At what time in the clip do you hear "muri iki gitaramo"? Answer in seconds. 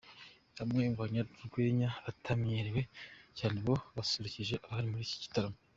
4.91-5.57